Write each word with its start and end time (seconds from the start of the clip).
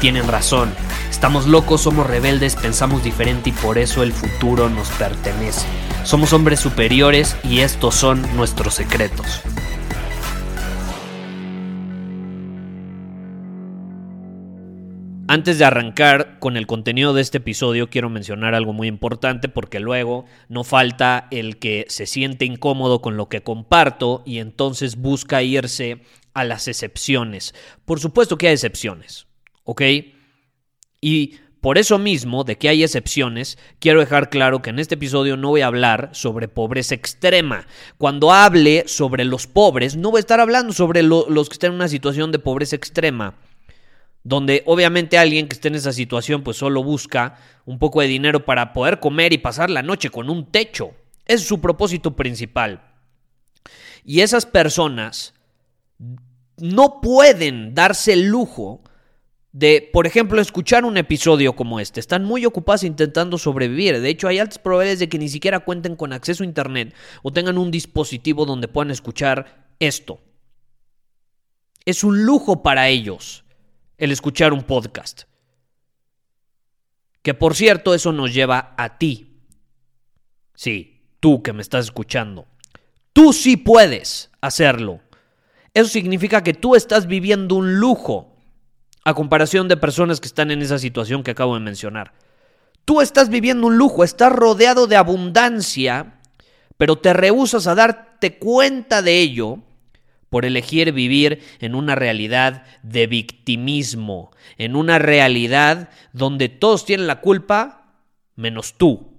tienen 0.00 0.26
razón. 0.26 0.72
Estamos 1.10 1.46
locos, 1.46 1.82
somos 1.82 2.06
rebeldes, 2.06 2.56
pensamos 2.56 3.04
diferente 3.04 3.50
y 3.50 3.52
por 3.52 3.78
eso 3.78 4.02
el 4.02 4.12
futuro 4.12 4.68
nos 4.70 4.88
pertenece. 4.90 5.66
Somos 6.04 6.32
hombres 6.32 6.58
superiores 6.58 7.36
y 7.44 7.60
estos 7.60 7.94
son 7.94 8.24
nuestros 8.34 8.74
secretos. 8.74 9.42
Antes 15.28 15.60
de 15.60 15.64
arrancar 15.64 16.40
con 16.40 16.56
el 16.56 16.66
contenido 16.66 17.12
de 17.12 17.22
este 17.22 17.38
episodio, 17.38 17.88
quiero 17.88 18.10
mencionar 18.10 18.56
algo 18.56 18.72
muy 18.72 18.88
importante 18.88 19.48
porque 19.48 19.78
luego 19.78 20.24
no 20.48 20.64
falta 20.64 21.28
el 21.30 21.58
que 21.58 21.84
se 21.88 22.06
siente 22.06 22.46
incómodo 22.46 23.00
con 23.00 23.16
lo 23.16 23.28
que 23.28 23.42
comparto 23.42 24.24
y 24.26 24.38
entonces 24.38 24.96
busca 24.96 25.44
irse 25.44 26.02
a 26.34 26.42
las 26.42 26.66
excepciones. 26.66 27.54
Por 27.84 28.00
supuesto 28.00 28.38
que 28.38 28.48
hay 28.48 28.54
excepciones, 28.54 29.28
¿ok? 29.64 29.82
Y 31.00 31.36
por 31.60 31.76
eso 31.76 31.98
mismo, 31.98 32.44
de 32.44 32.56
que 32.56 32.68
hay 32.68 32.82
excepciones, 32.82 33.58
quiero 33.78 34.00
dejar 34.00 34.30
claro 34.30 34.62
que 34.62 34.70
en 34.70 34.78
este 34.78 34.94
episodio 34.94 35.36
no 35.36 35.48
voy 35.48 35.60
a 35.60 35.66
hablar 35.66 36.10
sobre 36.12 36.48
pobreza 36.48 36.94
extrema. 36.94 37.66
Cuando 37.98 38.32
hable 38.32 38.84
sobre 38.86 39.24
los 39.24 39.46
pobres, 39.46 39.96
no 39.96 40.10
voy 40.10 40.18
a 40.18 40.20
estar 40.20 40.40
hablando 40.40 40.72
sobre 40.72 41.02
los 41.02 41.48
que 41.48 41.52
están 41.52 41.70
en 41.70 41.76
una 41.76 41.88
situación 41.88 42.32
de 42.32 42.38
pobreza 42.38 42.76
extrema 42.76 43.34
donde 44.22 44.62
obviamente 44.66 45.18
alguien 45.18 45.48
que 45.48 45.54
esté 45.54 45.68
en 45.68 45.76
esa 45.76 45.92
situación 45.92 46.42
pues 46.42 46.56
solo 46.58 46.82
busca 46.82 47.38
un 47.64 47.78
poco 47.78 48.00
de 48.00 48.06
dinero 48.06 48.44
para 48.44 48.72
poder 48.72 49.00
comer 49.00 49.32
y 49.32 49.38
pasar 49.38 49.70
la 49.70 49.82
noche 49.82 50.10
con 50.10 50.28
un 50.28 50.50
techo. 50.50 50.92
Es 51.26 51.42
su 51.42 51.60
propósito 51.60 52.16
principal. 52.16 52.82
Y 54.04 54.20
esas 54.20 54.46
personas 54.46 55.34
no 56.56 57.00
pueden 57.00 57.74
darse 57.74 58.12
el 58.12 58.26
lujo 58.26 58.82
de, 59.52 59.90
por 59.92 60.06
ejemplo, 60.06 60.40
escuchar 60.40 60.84
un 60.84 60.96
episodio 60.96 61.54
como 61.56 61.80
este. 61.80 61.98
Están 61.98 62.24
muy 62.24 62.46
ocupados 62.46 62.84
intentando 62.84 63.36
sobrevivir. 63.36 64.00
De 64.00 64.08
hecho, 64.08 64.28
hay 64.28 64.38
altas 64.38 64.58
probabilidades 64.58 65.00
de 65.00 65.08
que 65.08 65.18
ni 65.18 65.28
siquiera 65.28 65.60
cuenten 65.60 65.96
con 65.96 66.12
acceso 66.12 66.42
a 66.42 66.46
Internet 66.46 66.94
o 67.22 67.32
tengan 67.32 67.58
un 67.58 67.70
dispositivo 67.70 68.46
donde 68.46 68.68
puedan 68.68 68.90
escuchar 68.90 69.74
esto. 69.80 70.20
Es 71.84 72.04
un 72.04 72.24
lujo 72.24 72.62
para 72.62 72.88
ellos 72.88 73.44
el 73.98 74.12
escuchar 74.12 74.52
un 74.52 74.62
podcast. 74.62 75.22
Que 77.22 77.34
por 77.34 77.54
cierto, 77.54 77.94
eso 77.94 78.12
nos 78.12 78.32
lleva 78.32 78.74
a 78.78 78.98
ti. 78.98 79.42
Sí, 80.54 81.02
tú 81.18 81.42
que 81.42 81.52
me 81.52 81.62
estás 81.62 81.86
escuchando. 81.86 82.46
Tú 83.12 83.32
sí 83.32 83.56
puedes 83.56 84.30
hacerlo. 84.40 85.00
Eso 85.74 85.90
significa 85.90 86.42
que 86.42 86.54
tú 86.54 86.76
estás 86.76 87.06
viviendo 87.06 87.56
un 87.56 87.78
lujo 87.78 88.29
a 89.04 89.14
comparación 89.14 89.68
de 89.68 89.76
personas 89.76 90.20
que 90.20 90.28
están 90.28 90.50
en 90.50 90.62
esa 90.62 90.78
situación 90.78 91.22
que 91.22 91.30
acabo 91.30 91.54
de 91.54 91.60
mencionar. 91.60 92.12
Tú 92.84 93.00
estás 93.00 93.28
viviendo 93.28 93.66
un 93.66 93.76
lujo, 93.76 94.04
estás 94.04 94.32
rodeado 94.32 94.86
de 94.86 94.96
abundancia, 94.96 96.20
pero 96.76 96.96
te 96.96 97.12
rehusas 97.12 97.66
a 97.66 97.74
darte 97.74 98.38
cuenta 98.38 99.02
de 99.02 99.20
ello 99.20 99.58
por 100.28 100.44
elegir 100.44 100.92
vivir 100.92 101.42
en 101.58 101.74
una 101.74 101.94
realidad 101.94 102.64
de 102.82 103.06
victimismo, 103.06 104.30
en 104.56 104.76
una 104.76 104.98
realidad 104.98 105.90
donde 106.12 106.48
todos 106.48 106.84
tienen 106.84 107.06
la 107.06 107.20
culpa 107.20 107.80
menos 108.36 108.74
tú. 108.74 109.10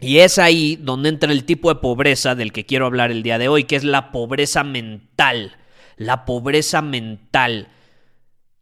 Y 0.00 0.18
es 0.18 0.38
ahí 0.38 0.76
donde 0.76 1.08
entra 1.08 1.32
el 1.32 1.44
tipo 1.44 1.72
de 1.72 1.80
pobreza 1.80 2.34
del 2.34 2.52
que 2.52 2.66
quiero 2.66 2.86
hablar 2.86 3.10
el 3.10 3.22
día 3.22 3.38
de 3.38 3.48
hoy, 3.48 3.64
que 3.64 3.76
es 3.76 3.84
la 3.84 4.12
pobreza 4.12 4.62
mental. 4.62 5.56
La 5.96 6.24
pobreza 6.24 6.82
mental. 6.82 7.68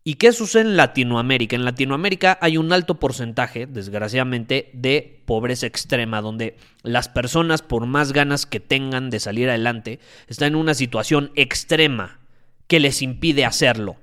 ¿Y 0.09 0.15
qué 0.15 0.31
sucede 0.31 0.63
en 0.63 0.77
Latinoamérica? 0.77 1.57
En 1.57 1.65
Latinoamérica 1.65 2.39
hay 2.41 2.59
un 2.59 2.73
alto 2.73 3.01
porcentaje, 3.01 3.67
desgraciadamente, 3.67 4.71
de 4.73 5.21
pobreza 5.25 5.67
extrema, 5.67 6.21
donde 6.21 6.57
las 6.85 7.09
personas, 7.09 7.61
por 7.61 7.87
más 7.87 8.13
ganas 8.13 8.47
que 8.47 8.61
tengan 8.61 9.11
de 9.11 9.19
salir 9.19 9.49
adelante, 9.49 9.99
están 10.29 10.53
en 10.53 10.55
una 10.55 10.75
situación 10.75 11.33
extrema 11.35 12.21
que 12.69 12.79
les 12.79 13.03
impide 13.03 13.45
hacerlo. 13.45 13.97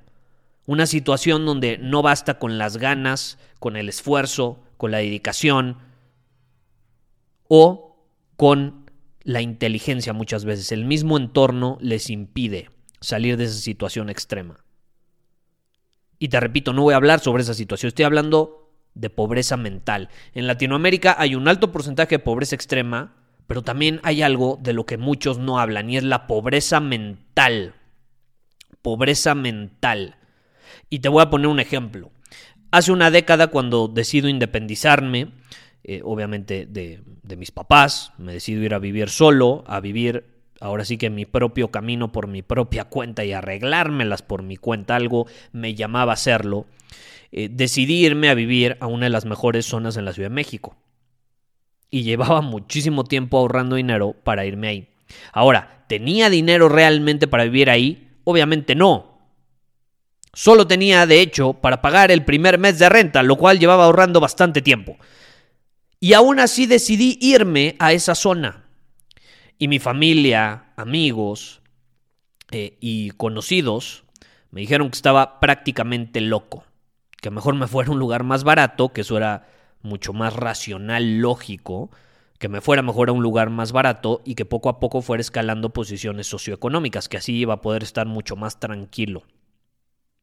Una 0.66 0.88
situación 0.88 1.46
donde 1.46 1.78
no 1.78 2.02
basta 2.02 2.38
con 2.38 2.58
las 2.58 2.76
ganas, 2.76 3.38
con 3.60 3.78
el 3.78 3.88
esfuerzo, 3.88 4.62
con 4.76 4.92
la 4.92 4.98
dedicación 4.98 5.78
o 7.48 8.06
con 8.36 8.92
la 9.22 9.42
inteligencia 9.42 10.12
muchas 10.12 10.44
veces. 10.44 10.74
El 10.74 10.84
mismo 10.84 11.16
entorno 11.16 11.78
les 11.80 12.10
impide 12.10 12.70
salir 13.00 13.38
de 13.38 13.46
esa 13.46 13.62
situación 13.62 14.10
extrema. 14.10 14.63
Y 16.24 16.30
te 16.30 16.40
repito, 16.40 16.72
no 16.72 16.84
voy 16.84 16.94
a 16.94 16.96
hablar 16.96 17.20
sobre 17.20 17.44
esa 17.44 17.54
situación, 17.54 17.90
estoy 17.90 18.06
hablando 18.06 18.72
de 18.94 19.10
pobreza 19.10 19.58
mental. 19.58 20.08
En 20.34 20.48
Latinoamérica 20.48 21.18
hay 21.20 21.36
un 21.36 21.50
alto 21.50 21.74
porcentaje 21.74 22.16
de 22.16 22.20
pobreza 22.20 22.56
extrema, 22.56 23.14
pero 23.46 23.62
también 23.62 24.00
hay 24.04 24.22
algo 24.22 24.58
de 24.62 24.72
lo 24.72 24.86
que 24.86 24.98
muchos 24.98 25.38
no 25.38 25.60
hablan 25.60 25.90
y 25.90 25.98
es 25.98 26.04
la 26.06 26.26
pobreza 26.26 26.80
mental. 26.80 27.74
Pobreza 28.82 29.36
mental. 29.36 30.16
Y 30.90 31.00
te 31.00 31.10
voy 31.10 31.22
a 31.22 31.30
poner 31.30 31.48
un 31.48 31.60
ejemplo. 31.60 32.10
Hace 32.72 32.94
una 32.94 33.12
década 33.12 33.48
cuando 33.48 33.90
decido 33.90 34.30
independizarme, 34.30 35.28
eh, 35.84 36.04
obviamente 36.06 36.66
de, 36.66 37.02
de 37.22 37.36
mis 37.36 37.52
papás, 37.52 38.14
me 38.18 38.32
decido 38.32 38.62
ir 38.62 38.74
a 38.74 38.80
vivir 38.80 39.10
solo, 39.10 39.66
a 39.68 39.82
vivir 39.82 40.24
ahora 40.64 40.86
sí 40.86 40.98
que 40.98 41.10
mi 41.10 41.26
propio 41.26 41.72
camino 41.72 42.12
por 42.14 42.28
mi 42.28 42.42
propia 42.42 42.86
cuenta 42.86 43.26
y 43.26 43.34
arreglármelas 43.34 44.22
por 44.22 44.44
mi 44.44 44.56
cuenta, 44.56 44.96
algo 44.96 45.28
me 45.52 45.76
llamaba 45.76 46.14
a 46.14 46.16
hacerlo, 46.16 46.66
eh, 47.34 47.50
decidí 47.52 48.06
irme 48.06 48.30
a 48.30 48.34
vivir 48.34 48.78
a 48.80 48.88
una 48.88 49.08
de 49.08 49.10
las 49.10 49.26
mejores 49.26 49.66
zonas 49.66 49.98
en 49.98 50.06
la 50.06 50.14
Ciudad 50.14 50.30
de 50.30 50.36
México. 50.36 50.78
Y 51.90 52.04
llevaba 52.04 52.40
muchísimo 52.42 53.04
tiempo 53.04 53.38
ahorrando 53.38 53.76
dinero 53.76 54.16
para 54.24 54.46
irme 54.46 54.70
ahí. 54.70 54.88
Ahora, 55.34 55.84
¿tenía 55.90 56.30
dinero 56.30 56.70
realmente 56.70 57.28
para 57.28 57.44
vivir 57.44 57.70
ahí? 57.70 58.10
Obviamente 58.24 58.74
no. 58.74 59.20
Solo 60.32 60.66
tenía, 60.66 61.06
de 61.06 61.20
hecho, 61.20 61.54
para 61.54 61.82
pagar 61.82 62.10
el 62.10 62.24
primer 62.24 62.58
mes 62.58 62.80
de 62.80 62.88
renta, 62.88 63.22
lo 63.22 63.36
cual 63.36 63.60
llevaba 63.60 63.84
ahorrando 63.84 64.22
bastante 64.22 64.62
tiempo. 64.62 64.98
Y 66.00 66.14
aún 66.14 66.40
así 66.40 66.68
decidí 66.68 67.18
irme 67.22 67.76
a 67.80 67.92
esa 67.92 68.16
zona. 68.16 68.63
Y 69.64 69.70
mi 69.70 69.80
familia, 69.80 70.74
amigos 70.76 71.62
eh, 72.52 72.76
y 72.82 73.12
conocidos 73.12 74.04
me 74.52 74.60
dijeron 74.60 74.90
que 74.90 74.98
estaba 74.98 75.40
prácticamente 75.40 76.20
loco, 76.20 76.66
que 77.22 77.32
mejor 77.32 77.56
me 77.56 77.68
fuera 77.68 77.88
a 77.88 77.94
un 77.94 78.00
lugar 78.00 78.26
más 78.26 78.44
barato, 78.44 78.90
que 78.90 79.00
eso 79.00 79.16
era 79.16 79.48
mucho 79.82 80.12
más 80.12 80.36
racional, 80.36 81.20
lógico, 81.20 81.92
que 82.40 82.50
me 82.50 82.60
fuera 82.60 82.82
mejor 82.82 83.08
a 83.08 83.14
un 83.14 83.24
lugar 83.24 83.52
más 83.52 83.72
barato 83.72 84.22
y 84.26 84.36
que 84.36 84.44
poco 84.44 84.68
a 84.68 84.82
poco 84.82 85.02
fuera 85.02 85.22
escalando 85.22 85.70
posiciones 85.72 86.28
socioeconómicas, 86.28 87.08
que 87.08 87.16
así 87.16 87.34
iba 87.34 87.54
a 87.54 87.62
poder 87.62 87.84
estar 87.84 88.06
mucho 88.06 88.36
más 88.36 88.60
tranquilo. 88.60 89.24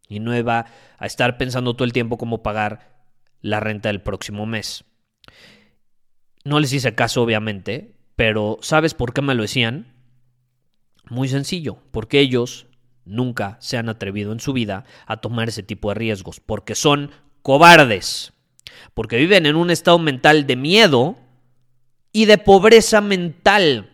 Y 0.06 0.20
no 0.20 0.36
iba 0.36 0.66
a 0.98 1.06
estar 1.06 1.38
pensando 1.38 1.72
todo 1.72 1.86
el 1.86 1.94
tiempo 1.94 2.18
cómo 2.18 2.42
pagar 2.42 3.06
la 3.40 3.58
renta 3.58 3.88
del 3.88 4.02
próximo 4.02 4.44
mes. 4.44 4.84
No 6.44 6.60
les 6.60 6.74
hice 6.74 6.94
caso, 6.94 7.22
obviamente, 7.22 7.99
pero 8.16 8.58
¿sabes 8.60 8.94
por 8.94 9.12
qué 9.12 9.22
me 9.22 9.34
lo 9.34 9.42
decían? 9.42 9.94
Muy 11.08 11.28
sencillo, 11.28 11.78
porque 11.90 12.20
ellos 12.20 12.66
nunca 13.04 13.56
se 13.60 13.76
han 13.76 13.88
atrevido 13.88 14.32
en 14.32 14.40
su 14.40 14.52
vida 14.52 14.84
a 15.06 15.18
tomar 15.18 15.48
ese 15.48 15.62
tipo 15.62 15.88
de 15.88 15.96
riesgos, 15.96 16.40
porque 16.40 16.74
son 16.74 17.10
cobardes, 17.42 18.32
porque 18.94 19.16
viven 19.16 19.46
en 19.46 19.56
un 19.56 19.70
estado 19.70 19.98
mental 19.98 20.46
de 20.46 20.56
miedo 20.56 21.16
y 22.12 22.26
de 22.26 22.38
pobreza 22.38 23.00
mental. 23.00 23.90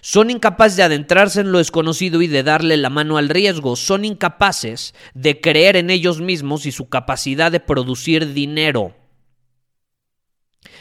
Son 0.00 0.30
incapaces 0.30 0.76
de 0.76 0.82
adentrarse 0.82 1.40
en 1.40 1.52
lo 1.52 1.58
desconocido 1.58 2.22
y 2.22 2.26
de 2.26 2.42
darle 2.42 2.76
la 2.76 2.90
mano 2.90 3.18
al 3.18 3.28
riesgo. 3.28 3.76
Son 3.76 4.04
incapaces 4.04 4.94
de 5.14 5.40
creer 5.40 5.76
en 5.76 5.90
ellos 5.90 6.20
mismos 6.20 6.66
y 6.66 6.72
su 6.72 6.88
capacidad 6.88 7.52
de 7.52 7.60
producir 7.60 8.32
dinero. 8.32 8.96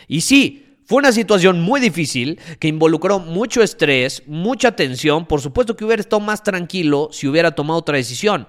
Y 0.07 0.21
sí, 0.21 0.70
fue 0.85 0.97
una 0.97 1.11
situación 1.11 1.61
muy 1.61 1.79
difícil 1.79 2.39
que 2.59 2.67
involucró 2.67 3.19
mucho 3.19 3.63
estrés, 3.63 4.23
mucha 4.27 4.75
tensión. 4.75 5.25
Por 5.25 5.41
supuesto 5.41 5.75
que 5.75 5.85
hubiera 5.85 6.01
estado 6.01 6.19
más 6.19 6.43
tranquilo 6.43 7.09
si 7.11 7.27
hubiera 7.27 7.51
tomado 7.51 7.79
otra 7.79 7.97
decisión. 7.97 8.47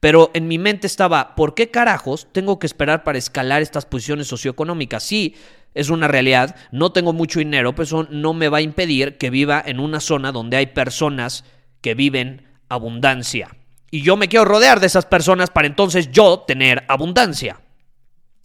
Pero 0.00 0.30
en 0.34 0.48
mi 0.48 0.58
mente 0.58 0.86
estaba, 0.86 1.34
¿por 1.34 1.54
qué 1.54 1.70
carajos 1.70 2.28
tengo 2.32 2.58
que 2.58 2.66
esperar 2.66 3.04
para 3.04 3.18
escalar 3.18 3.62
estas 3.62 3.86
posiciones 3.86 4.28
socioeconómicas? 4.28 5.02
Sí, 5.02 5.34
es 5.74 5.90
una 5.90 6.08
realidad, 6.08 6.56
no 6.70 6.92
tengo 6.92 7.12
mucho 7.12 7.38
dinero, 7.38 7.74
pero 7.74 7.84
eso 7.84 8.06
no 8.10 8.34
me 8.34 8.48
va 8.48 8.58
a 8.58 8.62
impedir 8.62 9.16
que 9.16 9.30
viva 9.30 9.62
en 9.64 9.80
una 9.80 10.00
zona 10.00 10.32
donde 10.32 10.56
hay 10.56 10.66
personas 10.66 11.44
que 11.80 11.94
viven 11.94 12.46
abundancia. 12.68 13.56
Y 13.90 14.02
yo 14.02 14.16
me 14.16 14.28
quiero 14.28 14.44
rodear 14.44 14.80
de 14.80 14.86
esas 14.86 15.06
personas 15.06 15.50
para 15.50 15.66
entonces 15.66 16.10
yo 16.10 16.44
tener 16.46 16.84
abundancia. 16.88 17.60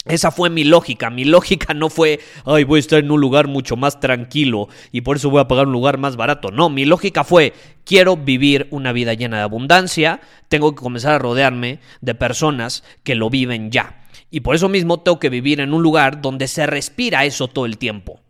Esa 0.08 0.30
fue 0.30 0.50
mi 0.50 0.64
lógica. 0.64 1.10
Mi 1.10 1.24
lógica 1.24 1.74
no 1.74 1.90
fue, 1.90 2.20
ay, 2.44 2.64
voy 2.64 2.78
a 2.78 2.80
estar 2.80 2.98
en 2.98 3.10
un 3.10 3.20
lugar 3.20 3.46
mucho 3.46 3.76
más 3.76 4.00
tranquilo 4.00 4.68
y 4.90 5.02
por 5.02 5.16
eso 5.16 5.30
voy 5.30 5.40
a 5.40 5.48
pagar 5.48 5.66
un 5.66 5.72
lugar 5.72 5.98
más 5.98 6.16
barato. 6.16 6.50
No, 6.50 6.70
mi 6.70 6.84
lógica 6.84 7.24
fue, 7.24 7.52
quiero 7.84 8.16
vivir 8.16 8.68
una 8.70 8.92
vida 8.92 9.14
llena 9.14 9.38
de 9.38 9.42
abundancia, 9.42 10.20
tengo 10.48 10.74
que 10.74 10.82
comenzar 10.82 11.12
a 11.14 11.18
rodearme 11.18 11.80
de 12.00 12.14
personas 12.14 12.84
que 13.02 13.14
lo 13.14 13.30
viven 13.30 13.70
ya. 13.70 14.02
Y 14.30 14.40
por 14.40 14.54
eso 14.54 14.68
mismo 14.68 15.00
tengo 15.00 15.18
que 15.18 15.30
vivir 15.30 15.60
en 15.60 15.72
un 15.72 15.82
lugar 15.82 16.20
donde 16.20 16.48
se 16.48 16.66
respira 16.66 17.24
eso 17.24 17.48
todo 17.48 17.66
el 17.66 17.78
tiempo. 17.78 18.20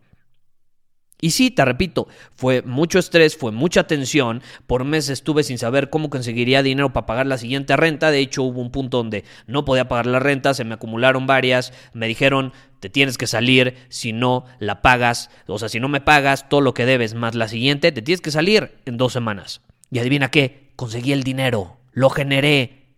Y 1.21 1.31
sí, 1.31 1.51
te 1.51 1.65
repito, 1.65 2.07
fue 2.35 2.61
mucho 2.61 2.97
estrés, 2.97 3.35
fue 3.35 3.51
mucha 3.51 3.85
tensión. 3.85 4.41
Por 4.67 4.85
meses 4.85 5.09
estuve 5.09 5.43
sin 5.43 5.57
saber 5.57 5.89
cómo 5.89 6.09
conseguiría 6.09 6.63
dinero 6.63 6.93
para 6.93 7.05
pagar 7.05 7.27
la 7.27 7.37
siguiente 7.37 7.75
renta. 7.75 8.09
De 8.09 8.19
hecho, 8.19 8.43
hubo 8.43 8.61
un 8.61 8.71
punto 8.71 8.97
donde 8.97 9.25
no 9.45 9.65
podía 9.65 9.89
pagar 9.89 10.05
la 10.05 10.19
renta, 10.19 10.53
se 10.53 10.63
me 10.63 10.75
acumularon 10.75 11.27
varias. 11.27 11.73
Me 11.93 12.07
dijeron, 12.07 12.53
te 12.79 12.89
tienes 12.89 13.17
que 13.17 13.27
salir 13.27 13.75
si 13.89 14.13
no 14.13 14.45
la 14.59 14.81
pagas. 14.81 15.29
O 15.47 15.59
sea, 15.59 15.67
si 15.67 15.81
no 15.81 15.89
me 15.89 15.99
pagas 15.99 16.47
todo 16.47 16.61
lo 16.61 16.73
que 16.73 16.85
debes 16.85 17.15
más 17.15 17.35
la 17.35 17.49
siguiente, 17.49 17.91
te 17.91 18.01
tienes 18.01 18.21
que 18.21 18.31
salir 18.31 18.77
en 18.85 18.95
dos 18.95 19.11
semanas. 19.11 19.61
Y 19.91 19.99
adivina 19.99 20.31
qué, 20.31 20.71
conseguí 20.77 21.11
el 21.11 21.23
dinero, 21.23 21.77
lo 21.91 22.09
generé. 22.09 22.93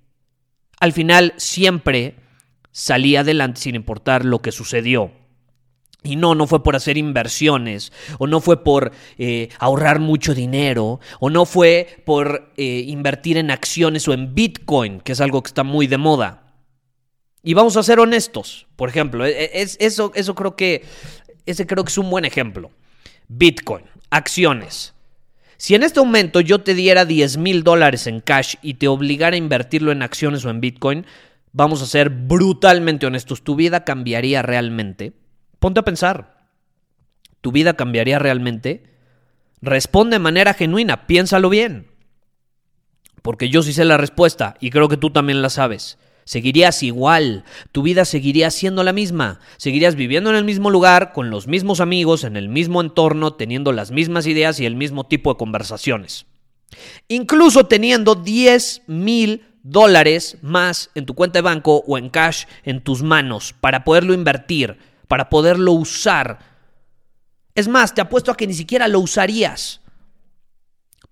Al 0.80 0.94
final 0.94 1.34
siempre 1.38 2.16
salí 2.72 3.16
adelante 3.16 3.62
sin 3.62 3.76
importar 3.76 4.26
lo 4.26 4.44
que 4.44 4.52
sucedió. 4.52 5.12
Y 6.04 6.16
no, 6.16 6.34
no 6.34 6.48
fue 6.48 6.64
por 6.64 6.76
hacer 6.76 6.98
inversiones, 6.98 7.92
o 8.18 8.26
no 8.26 8.42
fue 8.42 8.64
por 8.64 8.92
eh, 9.20 9.50
ahorrar 9.60 10.00
mucho 10.00 10.34
dinero, 10.34 11.00
o 11.20 11.30
no 11.30 11.46
fue 11.46 12.02
por 12.06 12.52
eh, 12.58 12.86
invertir 12.88 13.38
en 13.38 13.52
acciones 13.52 14.08
o 14.08 14.14
en 14.14 14.34
Bitcoin, 14.34 15.02
que 15.02 15.12
es 15.12 15.22
algo 15.22 15.44
que 15.44 15.50
está 15.50 15.64
muy 15.64 15.86
de 15.86 15.98
moda. 15.98 16.56
Y 17.44 17.54
vamos 17.54 17.78
a 17.78 17.84
ser 17.84 18.00
honestos, 18.00 18.68
por 18.76 18.90
ejemplo, 18.90 19.26
e, 19.26 19.32
e, 19.32 19.62
es, 19.62 19.78
eso, 19.80 20.12
eso 20.16 20.34
creo 20.34 20.56
que, 20.56 20.86
ese 21.46 21.68
creo 21.68 21.84
que 21.84 21.92
es 21.92 21.98
un 21.98 22.10
buen 22.10 22.26
ejemplo. 22.26 22.72
Bitcoin, 23.28 23.86
acciones. 24.10 24.94
Si 25.58 25.76
en 25.76 25.84
este 25.84 26.00
momento 26.00 26.42
yo 26.42 26.62
te 26.62 26.74
diera 26.74 27.06
10 27.06 27.38
mil 27.38 27.64
dólares 27.64 28.08
en 28.08 28.22
cash 28.22 28.56
y 28.64 28.76
te 28.76 28.88
obligara 28.88 29.36
a 29.36 29.38
invertirlo 29.38 29.92
en 29.92 30.02
acciones 30.02 30.44
o 30.46 30.50
en 30.50 30.62
Bitcoin, 30.62 31.06
vamos 31.54 31.84
a 31.84 31.86
ser 31.86 32.10
brutalmente 32.10 33.06
honestos, 33.06 33.44
tu 33.44 33.56
vida 33.56 33.84
cambiaría 33.84 34.42
realmente. 34.42 35.14
Ponte 35.62 35.80
a 35.80 35.84
pensar, 35.84 36.48
¿tu 37.40 37.52
vida 37.52 37.76
cambiaría 37.76 38.18
realmente? 38.18 38.82
Responde 39.62 40.16
de 40.16 40.20
manera 40.20 40.56
genuina, 40.56 41.06
piénsalo 41.06 41.50
bien. 41.50 41.86
Porque 43.22 43.48
yo 43.48 43.62
sí 43.62 43.72
sé 43.72 43.86
la 43.86 43.98
respuesta 43.98 44.56
y 44.60 44.72
creo 44.72 44.90
que 44.90 44.98
tú 44.98 45.12
también 45.12 45.44
la 45.44 45.52
sabes. 45.52 46.00
Seguirías 46.24 46.82
igual, 46.82 47.46
tu 47.72 47.84
vida 47.84 48.06
seguiría 48.06 48.50
siendo 48.50 48.84
la 48.84 48.92
misma, 48.92 49.40
seguirías 49.58 49.94
viviendo 49.94 50.32
en 50.32 50.38
el 50.38 50.46
mismo 50.46 50.72
lugar, 50.72 51.14
con 51.14 51.30
los 51.30 51.46
mismos 51.46 51.80
amigos, 51.80 52.24
en 52.24 52.38
el 52.38 52.50
mismo 52.50 52.82
entorno, 52.82 53.36
teniendo 53.36 53.72
las 53.72 53.92
mismas 53.92 54.26
ideas 54.26 54.60
y 54.60 54.66
el 54.66 54.76
mismo 54.76 55.06
tipo 55.06 55.32
de 55.32 55.38
conversaciones. 55.38 56.26
Incluso 57.08 57.68
teniendo 57.68 58.16
10 58.16 58.82
mil 58.88 59.46
dólares 59.62 60.40
más 60.42 60.90
en 60.96 61.06
tu 61.06 61.14
cuenta 61.14 61.38
de 61.38 61.44
banco 61.44 61.84
o 61.86 62.00
en 62.00 62.10
cash 62.10 62.46
en 62.64 62.82
tus 62.82 63.04
manos 63.04 63.54
para 63.62 63.84
poderlo 63.84 64.16
invertir 64.16 64.80
para 65.12 65.30
poderlo 65.30 65.74
usar. 65.74 66.40
Es 67.54 67.68
más, 67.68 67.94
te 67.94 68.00
apuesto 68.00 68.32
a 68.32 68.38
que 68.38 68.48
ni 68.48 68.54
siquiera 68.54 68.88
lo 68.88 69.02
usarías. 69.02 69.82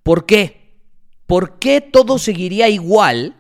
¿Por 0.04 0.26
qué? 0.26 0.78
¿Por 1.28 1.60
qué 1.60 1.82
todo 1.82 2.18
seguiría 2.18 2.70
igual 2.70 3.36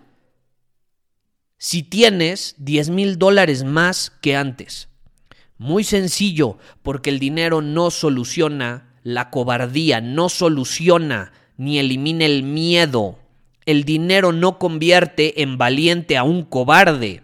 si 1.57 1.81
tienes 1.81 2.55
10 2.57 2.89
mil 2.89 3.17
dólares 3.17 3.63
más 3.63 4.11
que 4.21 4.35
antes? 4.35 4.89
Muy 5.57 5.85
sencillo, 5.85 6.57
porque 6.83 7.09
el 7.09 7.19
dinero 7.19 7.61
no 7.61 7.89
soluciona 7.89 8.99
la 9.01 9.29
cobardía, 9.29 10.01
no 10.01 10.27
soluciona 10.27 11.31
ni 11.55 11.79
elimina 11.79 12.25
el 12.25 12.43
miedo. 12.43 13.17
El 13.65 13.85
dinero 13.85 14.33
no 14.33 14.59
convierte 14.59 15.41
en 15.41 15.57
valiente 15.57 16.17
a 16.17 16.23
un 16.23 16.43
cobarde. 16.43 17.23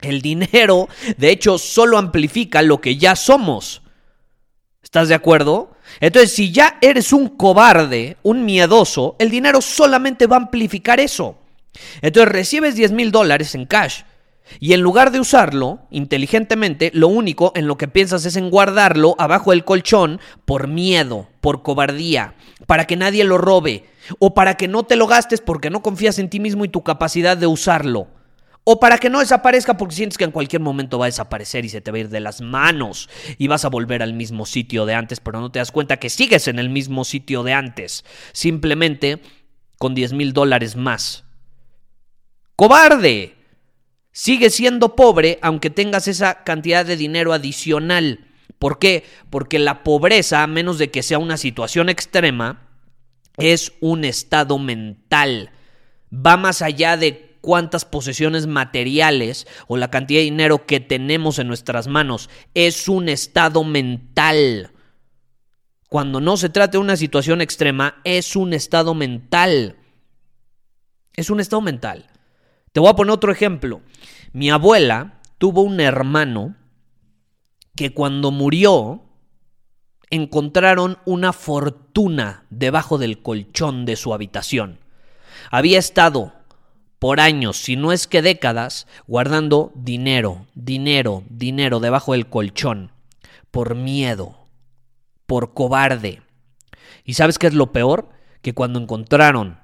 El 0.00 0.22
dinero, 0.22 0.88
de 1.16 1.30
hecho, 1.30 1.58
solo 1.58 1.98
amplifica 1.98 2.62
lo 2.62 2.80
que 2.80 2.96
ya 2.96 3.16
somos. 3.16 3.82
¿Estás 4.82 5.08
de 5.08 5.14
acuerdo? 5.14 5.76
Entonces, 6.00 6.32
si 6.32 6.52
ya 6.52 6.78
eres 6.80 7.12
un 7.12 7.28
cobarde, 7.28 8.16
un 8.22 8.44
miedoso, 8.44 9.16
el 9.18 9.30
dinero 9.30 9.60
solamente 9.60 10.26
va 10.26 10.36
a 10.36 10.40
amplificar 10.40 11.00
eso. 11.00 11.36
Entonces, 12.02 12.32
recibes 12.32 12.74
10 12.74 12.92
mil 12.92 13.12
dólares 13.12 13.54
en 13.54 13.66
cash. 13.66 14.02
Y 14.58 14.72
en 14.72 14.80
lugar 14.80 15.12
de 15.12 15.20
usarlo 15.20 15.80
inteligentemente, 15.90 16.90
lo 16.92 17.08
único 17.08 17.52
en 17.54 17.68
lo 17.68 17.76
que 17.76 17.86
piensas 17.86 18.24
es 18.24 18.34
en 18.36 18.50
guardarlo 18.50 19.14
abajo 19.18 19.52
del 19.52 19.64
colchón 19.64 20.20
por 20.44 20.66
miedo, 20.66 21.28
por 21.40 21.62
cobardía, 21.62 22.34
para 22.66 22.86
que 22.86 22.96
nadie 22.96 23.22
lo 23.22 23.38
robe, 23.38 23.84
o 24.18 24.34
para 24.34 24.56
que 24.56 24.66
no 24.66 24.82
te 24.82 24.96
lo 24.96 25.06
gastes 25.06 25.40
porque 25.40 25.70
no 25.70 25.82
confías 25.82 26.18
en 26.18 26.30
ti 26.30 26.40
mismo 26.40 26.64
y 26.64 26.68
tu 26.68 26.82
capacidad 26.82 27.36
de 27.36 27.46
usarlo. 27.46 28.08
O 28.72 28.78
para 28.78 28.98
que 28.98 29.10
no 29.10 29.18
desaparezca 29.18 29.76
porque 29.76 29.96
sientes 29.96 30.16
que 30.16 30.22
en 30.22 30.30
cualquier 30.30 30.62
momento 30.62 30.96
va 30.96 31.06
a 31.06 31.08
desaparecer 31.08 31.64
y 31.64 31.68
se 31.68 31.80
te 31.80 31.90
va 31.90 31.96
a 31.96 32.02
ir 32.02 32.08
de 32.08 32.20
las 32.20 32.40
manos 32.40 33.08
y 33.36 33.48
vas 33.48 33.64
a 33.64 33.68
volver 33.68 34.00
al 34.00 34.14
mismo 34.14 34.46
sitio 34.46 34.86
de 34.86 34.94
antes, 34.94 35.18
pero 35.18 35.40
no 35.40 35.50
te 35.50 35.58
das 35.58 35.72
cuenta 35.72 35.96
que 35.96 36.08
sigues 36.08 36.46
en 36.46 36.60
el 36.60 36.70
mismo 36.70 37.04
sitio 37.04 37.42
de 37.42 37.52
antes, 37.52 38.04
simplemente 38.30 39.22
con 39.76 39.96
10 39.96 40.12
mil 40.12 40.32
dólares 40.32 40.76
más. 40.76 41.24
¡Cobarde! 42.54 43.34
Sigue 44.12 44.50
siendo 44.50 44.94
pobre 44.94 45.40
aunque 45.42 45.70
tengas 45.70 46.06
esa 46.06 46.44
cantidad 46.44 46.86
de 46.86 46.96
dinero 46.96 47.32
adicional. 47.32 48.28
¿Por 48.60 48.78
qué? 48.78 49.02
Porque 49.30 49.58
la 49.58 49.82
pobreza, 49.82 50.44
a 50.44 50.46
menos 50.46 50.78
de 50.78 50.92
que 50.92 51.02
sea 51.02 51.18
una 51.18 51.38
situación 51.38 51.88
extrema, 51.88 52.68
es 53.36 53.72
un 53.80 54.04
estado 54.04 54.60
mental. 54.60 55.50
Va 56.14 56.36
más 56.36 56.62
allá 56.62 56.96
de 56.96 57.29
cuántas 57.40 57.84
posesiones 57.84 58.46
materiales 58.46 59.46
o 59.66 59.76
la 59.76 59.90
cantidad 59.90 60.20
de 60.20 60.24
dinero 60.24 60.66
que 60.66 60.80
tenemos 60.80 61.38
en 61.38 61.48
nuestras 61.48 61.88
manos. 61.88 62.30
Es 62.54 62.88
un 62.88 63.08
estado 63.08 63.64
mental. 63.64 64.72
Cuando 65.88 66.20
no 66.20 66.36
se 66.36 66.48
trata 66.48 66.72
de 66.72 66.78
una 66.78 66.96
situación 66.96 67.40
extrema, 67.40 68.00
es 68.04 68.36
un 68.36 68.52
estado 68.52 68.94
mental. 68.94 69.76
Es 71.14 71.30
un 71.30 71.40
estado 71.40 71.62
mental. 71.62 72.06
Te 72.72 72.80
voy 72.80 72.90
a 72.90 72.94
poner 72.94 73.12
otro 73.12 73.32
ejemplo. 73.32 73.82
Mi 74.32 74.50
abuela 74.50 75.20
tuvo 75.38 75.62
un 75.62 75.80
hermano 75.80 76.54
que 77.74 77.92
cuando 77.92 78.30
murió 78.30 79.02
encontraron 80.10 80.98
una 81.04 81.32
fortuna 81.32 82.44
debajo 82.50 82.98
del 82.98 83.22
colchón 83.22 83.86
de 83.86 83.96
su 83.96 84.12
habitación. 84.12 84.80
Había 85.50 85.78
estado 85.78 86.39
por 87.00 87.18
años, 87.18 87.56
si 87.56 87.76
no 87.76 87.92
es 87.92 88.06
que 88.06 88.20
décadas, 88.20 88.86
guardando 89.08 89.72
dinero, 89.74 90.46
dinero, 90.54 91.24
dinero 91.30 91.80
debajo 91.80 92.12
del 92.12 92.28
colchón, 92.28 92.92
por 93.50 93.74
miedo, 93.74 94.46
por 95.26 95.54
cobarde. 95.54 96.20
¿Y 97.02 97.14
sabes 97.14 97.38
qué 97.38 97.46
es 97.46 97.54
lo 97.54 97.72
peor? 97.72 98.10
Que 98.42 98.52
cuando 98.52 98.78
encontraron 98.78 99.58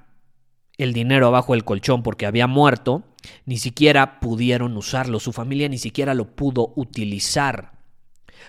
el 0.79 0.95
dinero 0.95 1.27
abajo 1.27 1.53
del 1.53 1.65
colchón 1.65 2.03
porque 2.03 2.25
había 2.25 2.47
muerto, 2.47 3.05
ni 3.45 3.59
siquiera 3.59 4.19
pudieron 4.19 4.75
usarlo, 4.75 5.21
su 5.21 5.35
familia 5.35 5.69
ni 5.69 5.79
siquiera 5.79 6.15
lo 6.15 6.35
pudo 6.35 6.73
utilizar, 6.75 7.73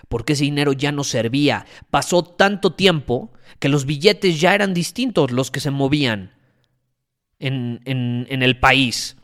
porque 0.08 0.32
ese 0.32 0.44
dinero 0.44 0.72
ya 0.72 0.92
no 0.92 1.04
servía. 1.04 1.66
Pasó 1.90 2.22
tanto 2.22 2.72
tiempo 2.72 3.32
que 3.58 3.68
los 3.68 3.84
billetes 3.84 4.40
ya 4.40 4.54
eran 4.54 4.72
distintos 4.72 5.30
los 5.30 5.50
que 5.50 5.60
se 5.60 5.70
movían 5.70 6.37
en, 7.38 7.80
en, 7.84 8.42
el 8.42 8.58
país. 8.58 9.16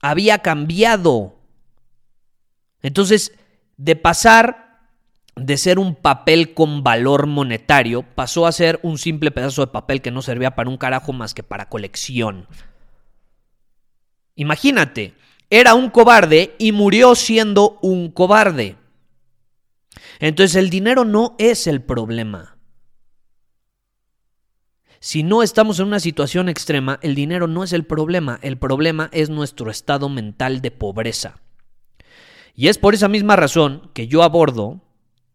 Había 0.00 0.38
cambiado. 0.38 1.38
Entonces, 2.82 3.32
de 3.76 3.96
pasar 3.96 4.66
de 5.36 5.58
ser 5.58 5.78
un 5.78 5.94
papel 5.94 6.54
con 6.54 6.82
valor 6.82 7.26
monetario, 7.26 8.02
pasó 8.02 8.46
a 8.46 8.52
ser 8.52 8.80
un 8.82 8.96
simple 8.96 9.30
pedazo 9.30 9.60
de 9.60 9.72
papel 9.72 10.00
que 10.00 10.10
no 10.10 10.22
servía 10.22 10.54
para 10.54 10.70
un 10.70 10.78
carajo 10.78 11.12
más 11.12 11.34
que 11.34 11.42
para 11.42 11.68
colección. 11.68 12.46
Imagínate, 14.34 15.14
era 15.50 15.74
un 15.74 15.90
cobarde 15.90 16.54
y 16.58 16.72
murió 16.72 17.14
siendo 17.14 17.78
un 17.82 18.10
cobarde. 18.10 18.76
Entonces 20.18 20.56
el 20.56 20.70
dinero 20.70 21.04
no 21.04 21.36
es 21.38 21.66
el 21.66 21.82
problema. 21.82 22.55
Si 25.06 25.22
no 25.22 25.44
estamos 25.44 25.78
en 25.78 25.86
una 25.86 26.00
situación 26.00 26.48
extrema, 26.48 26.98
el 27.00 27.14
dinero 27.14 27.46
no 27.46 27.62
es 27.62 27.72
el 27.72 27.84
problema, 27.84 28.40
el 28.42 28.58
problema 28.58 29.08
es 29.12 29.30
nuestro 29.30 29.70
estado 29.70 30.08
mental 30.08 30.60
de 30.60 30.72
pobreza. 30.72 31.36
Y 32.56 32.66
es 32.66 32.78
por 32.78 32.92
esa 32.92 33.06
misma 33.06 33.36
razón 33.36 33.92
que 33.94 34.08
yo 34.08 34.24
abordo 34.24 34.80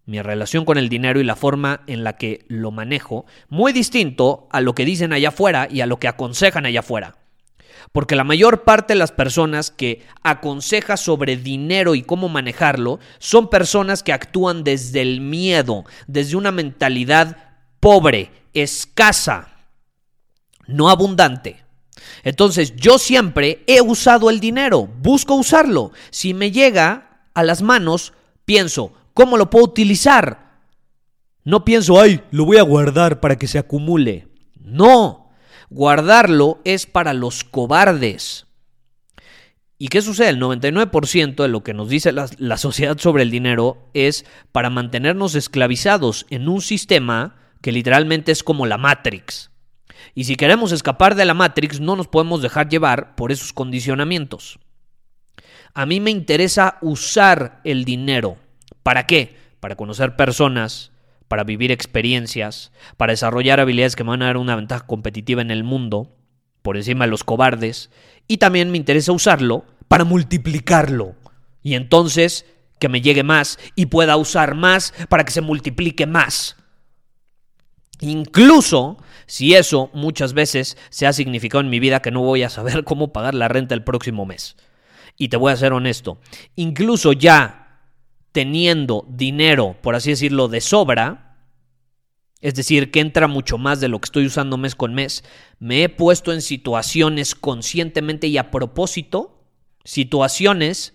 mi 0.06 0.22
relación 0.22 0.66
con 0.66 0.78
el 0.78 0.90
dinero 0.90 1.22
y 1.22 1.24
la 1.24 1.38
forma 1.38 1.84
en 1.88 2.04
la 2.04 2.18
que 2.18 2.44
lo 2.50 2.72
manejo 2.72 3.25
muy 3.48 3.72
distinto 3.72 4.50
a 4.51 4.60
lo 4.60 4.75
que 4.75 4.84
dicen 4.84 5.13
allá 5.13 5.30
afuera 5.30 5.70
y 5.72 5.80
a 5.80 5.86
lo 5.86 6.00
que 6.00 6.10
aconsejan 6.10 6.66
allá 6.66 6.82
afuera. 6.82 7.16
Porque 7.94 8.18
la 8.18 8.25
mayor 8.25 8.66
parte 8.66 8.92
de 8.92 9.00
las 9.00 9.13
personas 9.13 9.72
que 9.72 10.06
aconseja 10.22 10.98
sobre 10.98 11.38
dinero 11.38 11.96
y 11.96 12.01
cómo 12.01 12.28
manejarlo 12.28 13.00
son 13.20 13.50
personas 13.50 14.04
que 14.04 14.12
actúan 14.12 14.66
desde 14.66 15.01
el 15.01 15.22
miedo, 15.22 15.86
desde 16.08 16.36
una 16.36 16.51
mentalidad 16.51 17.38
pobre, 17.80 18.32
escasa, 18.54 19.50
no 20.72 20.90
abundante. 20.90 21.63
Entonces 22.24 22.75
yo 22.75 22.98
siempre 22.98 23.63
he 23.68 23.82
usado 23.82 24.30
el 24.30 24.40
dinero, 24.40 24.88
busco 25.01 25.36
usarlo. 25.36 25.92
Si 26.10 26.34
me 26.34 26.51
llega 26.51 27.25
a 27.34 27.44
las 27.44 27.62
manos, 27.62 28.13
pienso, 28.46 28.94
¿cómo 29.13 29.38
lo 29.38 29.50
puedo 29.50 29.66
utilizar? 29.66 30.51
No 31.44 31.66
pienso, 31.66 32.00
ay, 32.00 32.22
lo 32.32 32.46
voy 32.46 32.58
a 32.58 32.63
guardar 32.63 33.20
para 33.20 33.38
que 33.38 33.48
se 33.48 33.58
acumule. 33.58 34.28
No, 34.60 35.22
Guardarlo 35.72 36.60
es 36.66 36.86
para 36.86 37.13
los 37.13 37.46
cobardes. 37.46 38.46
¿Y 39.78 39.88
qué 39.88 40.01
sucede? 40.01 40.28
El 40.28 40.40
99% 40.42 41.42
de 41.42 41.48
lo 41.48 41.63
que 41.63 41.74
nos 41.74 41.88
dice 41.88 42.12
la, 42.12 42.30
la, 42.38 42.58
sociedad 42.58 42.98
sobre 42.98 43.24
el 43.24 43.32
dinero 43.32 43.90
es 43.94 44.25
para 44.51 44.70
mantenernos 44.70 45.34
esclavizados 45.34 46.25
en 46.30 46.50
un 46.50 46.62
sistema 46.62 47.38
que 47.62 47.72
literalmente 47.72 48.34
es 48.34 48.44
como 48.44 48.66
la 48.66 48.78
Matrix. 48.78 49.50
Y 50.15 50.25
si 50.25 50.36
queremos 50.36 50.72
escapar 50.72 51.15
de 51.15 51.25
la 51.25 51.34
Matrix, 51.34 51.79
no 51.79 51.96
nos 51.96 52.08
podemos 52.08 52.41
dejar 52.41 52.70
llevar 52.70 53.15
por 53.15 53.31
esos 53.31 53.53
condicionamientos. 53.53 54.60
A 55.74 55.86
mí 55.86 56.00
me 56.00 56.12
interesa 56.12 56.77
usar 56.81 57.62
el 57.63 57.86
dinero. 57.86 58.38
¿Para 58.84 59.08
qué? 59.08 59.38
Para 59.60 59.75
conocer 59.75 60.15
personas, 60.15 60.91
para 61.27 61.43
vivir 61.43 61.72
experiencias, 61.72 62.72
para 62.98 63.13
desarrollar 63.13 63.60
habilidades 63.60 63.96
que 63.96 64.03
me 64.03 64.10
van 64.10 64.24
a 64.24 64.25
dar 64.25 64.38
una 64.38 64.55
ventaja 64.55 64.86
competitiva 64.86 65.41
en 65.41 65.51
el 65.51 65.63
mundo, 65.63 66.15
por 66.62 66.77
encima 66.77 67.05
de 67.05 67.12
los 67.12 67.24
cobardes, 67.24 67.89
y 68.27 68.38
también 68.38 68.72
me 68.72 68.77
interesa 68.77 69.12
usarlo 69.12 69.65
para 69.88 70.03
multiplicarlo. 70.03 71.15
Y 71.63 71.75
entonces 71.75 72.46
que 72.79 72.89
me 72.89 73.01
llegue 73.01 73.24
más 73.24 73.60
y 73.75 73.86
pueda 73.86 74.17
usar 74.17 74.55
más 74.55 74.93
para 75.08 75.24
que 75.24 75.31
se 75.31 75.41
multiplique 75.41 76.08
más. 76.08 76.58
Incluso 78.00 78.98
si 79.31 79.53
eso 79.55 79.89
muchas 79.93 80.33
veces 80.33 80.75
se 80.89 81.07
ha 81.07 81.13
significado 81.13 81.61
en 81.61 81.69
mi 81.69 81.79
vida 81.79 82.01
que 82.01 82.11
no 82.11 82.19
voy 82.19 82.43
a 82.43 82.50
saber 82.50 82.83
cómo 82.83 83.13
pagar 83.13 83.33
la 83.33 83.47
renta 83.47 83.73
el 83.73 83.81
próximo 83.81 84.25
mes. 84.25 84.57
Y 85.15 85.29
te 85.29 85.38
voy 85.38 85.53
a 85.53 85.55
ser 85.55 85.71
honesto, 85.71 86.19
incluso 86.57 87.13
ya 87.13 87.79
teniendo 88.33 89.05
dinero, 89.07 89.77
por 89.81 89.95
así 89.95 90.09
decirlo, 90.09 90.50
de 90.50 90.59
sobra, 90.59 91.38
es 92.41 92.55
decir, 92.55 92.91
que 92.91 93.00
entra 93.00 93.27
mucho 93.27 93.57
más 93.57 93.79
de 93.79 93.88
lo 93.88 94.01
que 94.01 94.07
estoy 94.07 94.25
usando 94.25 94.57
mes 94.57 94.75
con 94.75 94.93
mes, 94.93 95.23
me 95.59 95.83
he 95.83 95.88
puesto 95.88 96.33
en 96.33 96.41
situaciones 96.41 97.33
conscientemente 97.33 98.27
y 98.27 98.38
a 98.38 98.51
propósito, 98.51 99.45
situaciones 99.85 100.93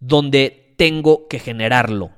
donde 0.00 0.74
tengo 0.78 1.28
que 1.28 1.38
generarlo, 1.38 2.12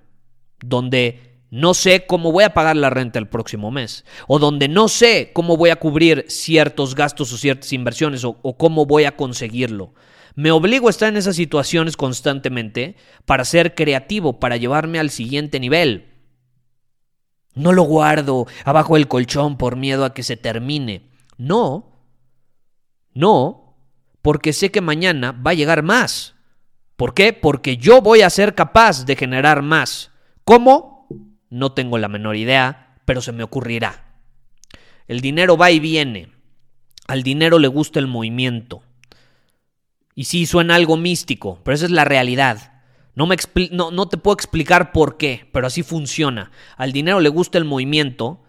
donde 0.61 1.34
no 1.55 1.73
sé 1.73 2.05
cómo 2.05 2.33
voy 2.33 2.43
a 2.43 2.53
pagar 2.53 2.75
la 2.75 2.91
renta 2.91 3.21
el 3.21 3.29
próximo 3.29 3.71
mes, 3.71 4.05
o 4.27 4.41
donde 4.41 4.67
no 4.67 4.89
sé 4.89 5.31
cómo 5.33 5.57
voy 5.57 5.71
a 5.71 5.77
cubrir 5.77 6.25
ciertos 6.27 6.97
gastos 6.97 7.33
o 7.33 7.37
ciertas 7.37 7.73
inversiones, 7.73 8.25
o, 8.25 8.57
cómo 8.59 8.87
voy 8.87 9.05
a 9.05 9.15
conseguirlo. 9.15 9.95
Me 10.35 10.51
obligo 10.51 10.89
a 10.89 10.91
estar 10.91 11.09
en 11.11 11.17
esas 11.17 11.37
situaciones 11.37 11.97
constantemente 11.97 12.97
para 13.25 13.45
ser 13.45 13.77
creativo, 13.77 14.41
para 14.41 14.57
llevarme 14.57 14.99
al 14.99 15.11
siguiente 15.11 15.61
nivel. 15.61 16.09
No 17.55 17.71
lo 17.71 17.85
guardo 17.85 18.49
abajo 18.65 18.97
del 18.97 19.07
colchón 19.07 19.57
por 19.57 19.77
miedo 19.77 20.05
a 20.05 20.13
que 20.13 20.25
se 20.25 20.37
termine. 20.37 21.09
No, 21.39 22.01
no, 23.13 23.77
porque 24.23 24.53
sé 24.53 24.73
que 24.73 24.81
mañana 24.81 25.31
va 25.31 25.53
a 25.53 25.55
llegar 25.55 25.85
más. 25.85 26.35
¿Por 26.97 27.15
qué? 27.15 27.33
Porque 27.33 27.77
yo 27.77 28.03
voy 28.03 28.23
a 28.23 28.31
ser 28.31 28.57
capaz 28.57 29.07
de 29.07 29.15
generar 29.15 29.63
más. 29.63 30.11
¿Cómo? 30.43 30.94
No 31.55 31.71
tengo 31.71 31.99
la 31.99 32.09
menor 32.09 32.35
idea, 32.35 32.97
pero 33.05 33.23
se 33.23 33.31
me 33.31 33.45
ocurrirá. 33.45 34.07
El 35.07 35.21
dinero 35.21 35.57
va 35.57 35.71
y 35.71 35.79
viene. 35.79 36.33
Al 37.07 37.23
dinero 37.23 37.61
le 37.61 37.69
gusta 37.69 38.01
el 38.01 38.09
movimiento. 38.09 38.83
Y 40.17 40.25
sí, 40.25 40.47
suena 40.47 40.75
algo 40.75 40.97
místico, 40.97 41.61
pero 41.63 41.77
esa 41.77 41.85
es 41.85 41.93
la 41.93 42.05
realidad. 42.05 42.83
No, 43.15 43.29
me 43.29 43.37
no, 43.71 43.93
no 43.93 44.09
te 44.09 44.17
puedo 44.17 44.35
explicar 44.35 44.91
por 44.91 45.17
qué, 45.17 45.49
pero 45.53 45.69
así 45.69 45.85
funciona. 45.85 46.51
Al 46.77 46.91
dinero 46.91 47.21
le 47.21 47.29
gusta 47.29 47.57
el 47.57 47.65
movimiento 47.65 48.43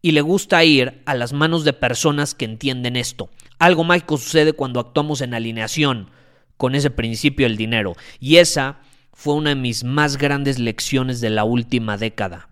y 0.00 0.12
le 0.12 0.20
gusta 0.20 0.62
ir 0.62 1.02
a 1.06 1.16
las 1.16 1.32
manos 1.32 1.64
de 1.64 1.72
personas 1.72 2.36
que 2.36 2.44
entienden 2.44 2.94
esto. 2.94 3.30
Algo 3.58 3.82
mágico 3.82 4.16
sucede 4.16 4.52
cuando 4.52 4.78
actuamos 4.78 5.22
en 5.22 5.34
alineación 5.34 6.10
con 6.56 6.76
ese 6.76 6.90
principio 6.90 7.48
del 7.48 7.56
dinero. 7.56 7.96
Y 8.20 8.36
esa 8.36 8.78
fue 9.18 9.34
una 9.34 9.50
de 9.50 9.56
mis 9.56 9.82
más 9.82 10.16
grandes 10.16 10.60
lecciones 10.60 11.20
de 11.20 11.28
la 11.28 11.42
última 11.42 11.96
década. 11.96 12.50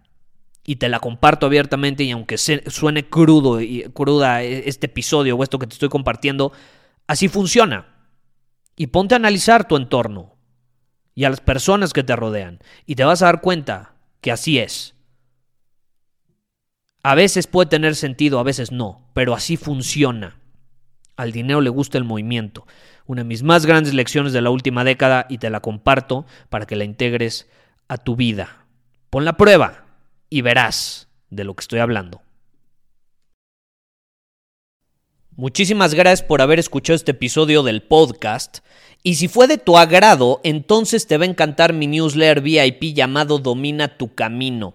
Y 0.64 0.76
te 0.76 0.88
la 0.88 0.98
comparto 0.98 1.46
abiertamente 1.46 2.02
y 2.02 2.10
aunque 2.10 2.38
suene 2.38 3.08
crudo 3.08 3.60
y 3.60 3.84
cruda 3.94 4.42
este 4.42 4.86
episodio 4.86 5.36
o 5.36 5.44
esto 5.44 5.60
que 5.60 5.68
te 5.68 5.74
estoy 5.74 5.88
compartiendo, 5.88 6.50
así 7.06 7.28
funciona. 7.28 7.86
Y 8.74 8.88
ponte 8.88 9.14
a 9.14 9.18
analizar 9.18 9.68
tu 9.68 9.76
entorno 9.76 10.34
y 11.14 11.22
a 11.22 11.30
las 11.30 11.40
personas 11.40 11.92
que 11.92 12.02
te 12.02 12.16
rodean. 12.16 12.58
Y 12.84 12.96
te 12.96 13.04
vas 13.04 13.22
a 13.22 13.26
dar 13.26 13.42
cuenta 13.42 13.94
que 14.20 14.32
así 14.32 14.58
es. 14.58 14.96
A 17.04 17.14
veces 17.14 17.46
puede 17.46 17.70
tener 17.70 17.94
sentido, 17.94 18.40
a 18.40 18.42
veces 18.42 18.72
no, 18.72 19.08
pero 19.14 19.34
así 19.34 19.56
funciona. 19.56 20.40
Al 21.16 21.30
dinero 21.30 21.60
le 21.60 21.70
gusta 21.70 21.96
el 21.96 22.02
movimiento. 22.02 22.66
Una 23.06 23.22
de 23.22 23.28
mis 23.28 23.42
más 23.42 23.66
grandes 23.66 23.94
lecciones 23.94 24.32
de 24.32 24.40
la 24.40 24.50
última 24.50 24.84
década 24.84 25.26
y 25.28 25.38
te 25.38 25.50
la 25.50 25.60
comparto 25.60 26.26
para 26.48 26.66
que 26.66 26.76
la 26.76 26.84
integres 26.84 27.48
a 27.88 27.98
tu 27.98 28.16
vida. 28.16 28.66
Pon 29.10 29.24
la 29.24 29.36
prueba 29.36 29.84
y 30.28 30.42
verás 30.42 31.08
de 31.30 31.44
lo 31.44 31.54
que 31.54 31.62
estoy 31.62 31.78
hablando. 31.78 32.22
Muchísimas 35.36 35.92
gracias 35.92 36.26
por 36.26 36.40
haber 36.40 36.58
escuchado 36.58 36.96
este 36.96 37.10
episodio 37.10 37.62
del 37.62 37.82
podcast. 37.82 38.60
Y 39.02 39.16
si 39.16 39.28
fue 39.28 39.46
de 39.46 39.58
tu 39.58 39.76
agrado, 39.76 40.40
entonces 40.44 41.06
te 41.06 41.18
va 41.18 41.24
a 41.24 41.28
encantar 41.28 41.74
mi 41.74 41.86
newsletter 41.86 42.40
VIP 42.40 42.94
llamado 42.94 43.38
Domina 43.38 43.98
tu 43.98 44.14
Camino. 44.14 44.74